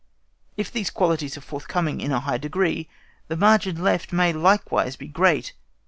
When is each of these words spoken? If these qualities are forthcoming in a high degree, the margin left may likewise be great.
If 0.57 0.71
these 0.71 0.89
qualities 0.89 1.37
are 1.37 1.41
forthcoming 1.41 2.01
in 2.01 2.11
a 2.11 2.19
high 2.21 2.39
degree, 2.39 2.89
the 3.27 3.37
margin 3.37 3.83
left 3.83 4.11
may 4.11 4.33
likewise 4.33 4.95
be 4.95 5.07
great. 5.07 5.53